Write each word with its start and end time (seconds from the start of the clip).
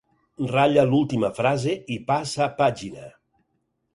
Ratlla 0.51 0.85
l'última 0.93 1.29
frase 1.41 1.75
i 1.97 1.99
passa 2.11 2.47
pàgina. 2.63 3.07